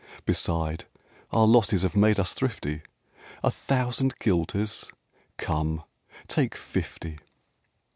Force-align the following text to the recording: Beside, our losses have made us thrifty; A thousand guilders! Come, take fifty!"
Beside, 0.25 0.85
our 1.29 1.45
losses 1.45 1.83
have 1.83 1.95
made 1.95 2.19
us 2.19 2.33
thrifty; 2.33 2.81
A 3.43 3.51
thousand 3.51 4.17
guilders! 4.17 4.89
Come, 5.37 5.83
take 6.27 6.55
fifty!" 6.55 7.19